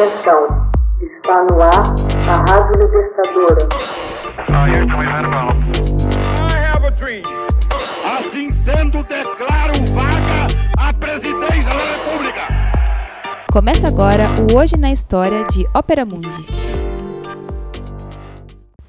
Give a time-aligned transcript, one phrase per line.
[0.00, 0.48] Atenção,
[0.98, 1.92] está no ar
[2.26, 3.68] a Rádio Libertadora.
[8.16, 12.48] Assim sendo, declaro vaga a presidência da República.
[13.52, 16.46] Começa agora o Hoje na História de Ópera Mundi.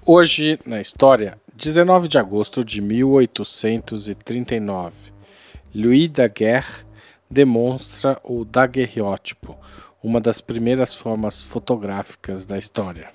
[0.06, 4.94] Hoje na História, 19 de agosto de 1839.
[5.76, 6.86] Louis Daguerre
[7.30, 9.58] demonstra o daguerreótipo,
[10.04, 13.10] uma das primeiras formas fotográficas da história.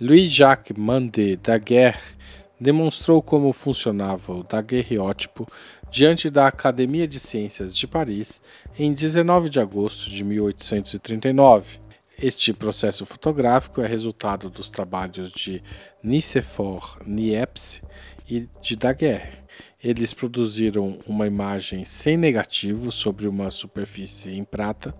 [0.00, 2.16] Louis-Jacques Mandé Daguerre
[2.58, 5.46] demonstrou como funcionava o daguerreótipo
[5.90, 8.40] diante da Academia de Ciências de Paris
[8.78, 11.78] em 19 de agosto de 1839.
[12.18, 15.62] Este processo fotográfico é resultado dos trabalhos de
[16.02, 17.82] Nicéphore Niepce
[18.28, 19.42] e de Daguerre.
[19.82, 24.94] Eles produziram uma imagem sem negativo sobre uma superfície em prata,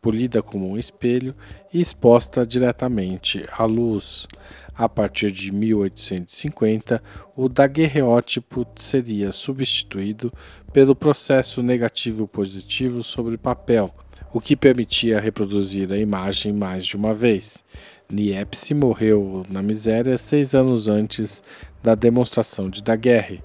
[0.00, 1.34] polida como um espelho
[1.72, 4.26] e exposta diretamente à luz.
[4.74, 7.00] A partir de 1850,
[7.36, 10.32] o daguerreótipo seria substituído
[10.72, 13.94] pelo processo negativo-positivo sobre papel,
[14.32, 17.62] o que permitia reproduzir a imagem mais de uma vez.
[18.10, 21.42] Niepce morreu na miséria seis anos antes
[21.82, 23.40] da demonstração de Daguerre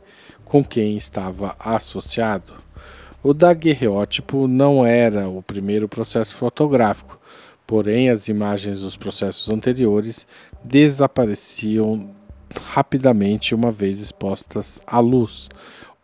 [0.47, 2.53] com quem estava associado.
[3.21, 7.19] O daguerreótipo não era o primeiro processo fotográfico,
[7.65, 10.25] porém as imagens dos processos anteriores
[10.63, 12.09] desapareciam
[12.69, 15.49] rapidamente uma vez expostas à luz.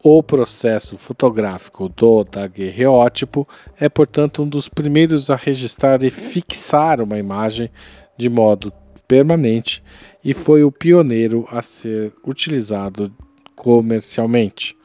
[0.04, 3.48] O processo fotográfico do daguerreótipo
[3.80, 7.72] é, portanto, um dos primeiros a registrar e fixar uma imagem
[8.18, 8.74] de modo
[9.08, 9.82] permanente
[10.26, 13.10] e foi o pioneiro a ser utilizado
[13.56, 14.78] comercialmente.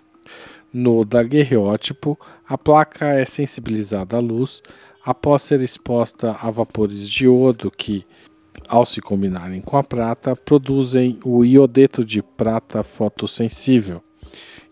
[0.72, 4.62] No daguerreótipo, a placa é sensibilizada à luz
[5.05, 8.05] após ser exposta a vapores de iodo que,
[8.69, 14.03] ao se combinarem com a prata, produzem o iodeto de prata fotossensível.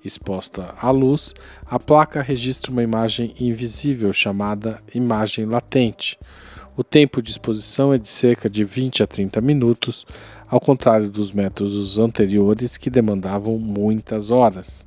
[0.05, 1.35] Exposta à luz,
[1.65, 6.19] a placa registra uma imagem invisível chamada imagem latente.
[6.77, 10.07] O tempo de exposição é de cerca de 20 a 30 minutos,
[10.47, 14.85] ao contrário dos métodos anteriores que demandavam muitas horas.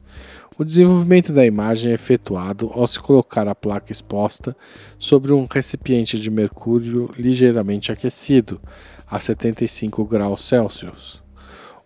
[0.56, 4.56] O desenvolvimento da imagem é efetuado ao se colocar a placa exposta
[5.00, 8.62] sobre um recipiente de mercúrio ligeiramente aquecido,
[9.10, 11.29] a 75 graus Celsius.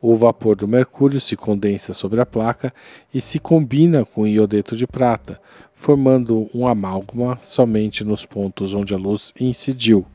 [0.06, 2.74] O vapor do mercúrio se condensa sobre a placa
[3.14, 5.40] e se combina com iodeto de prata,
[5.72, 10.06] formando um amálgama somente nos pontos onde a luz incidiu,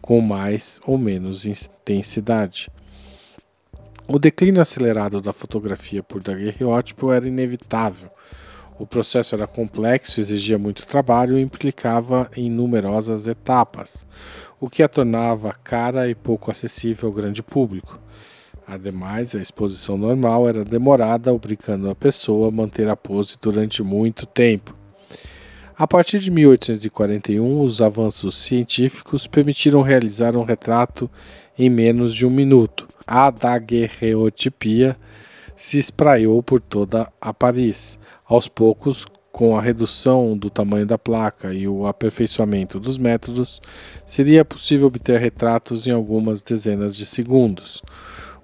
[0.00, 2.70] com mais ou menos intensidade.
[4.06, 8.08] O declínio acelerado da fotografia por daguerreótipo era inevitável.
[8.78, 14.06] O processo era complexo, exigia muito trabalho e implicava em numerosas etapas,
[14.60, 17.98] o que a tornava cara e pouco acessível ao grande público.
[18.66, 24.24] Ademais, a exposição normal era demorada, obrigando a pessoa a manter a pose durante muito
[24.26, 24.74] tempo.
[25.76, 31.10] A partir de 1841, os avanços científicos permitiram realizar um retrato
[31.58, 32.86] em menos de um minuto.
[33.06, 34.96] A daguerreotipia
[35.56, 37.98] se espraiou por toda a Paris.
[38.26, 43.60] Aos poucos, com a redução do tamanho da placa e o aperfeiçoamento dos métodos,
[44.06, 47.82] seria possível obter retratos em algumas dezenas de segundos.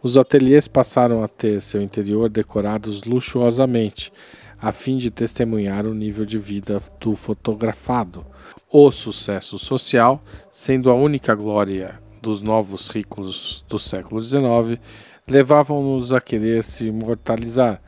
[0.03, 4.11] Os ateliês passaram a ter seu interior decorados luxuosamente,
[4.59, 8.25] a fim de testemunhar o nível de vida do fotografado.
[8.72, 10.19] O sucesso social,
[10.50, 14.81] sendo a única glória dos novos ricos do século XIX,
[15.28, 17.83] levavam-nos a querer se imortalizar,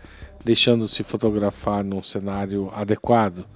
[0.44, 3.46] deixando-se fotografar num cenário adequado,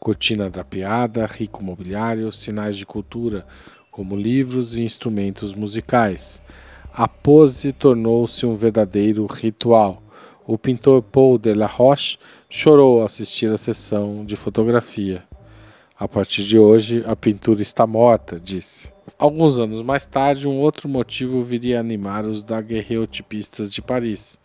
[0.00, 3.46] cortina drapeada, rico mobiliário, sinais de cultura,
[3.90, 6.42] como livros e instrumentos musicais.
[6.98, 10.02] A pose tornou-se um verdadeiro ritual.
[10.46, 12.16] O pintor Paul de la Roche
[12.48, 15.22] chorou ao assistir à sessão de fotografia.
[15.98, 18.90] A partir de hoje, a pintura está morta, disse.
[19.18, 24.40] Alguns anos mais tarde, um outro motivo viria a animar os daguerreotipistas de Paris.